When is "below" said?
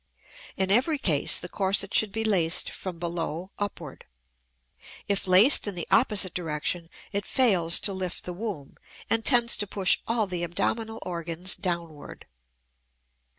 2.97-3.51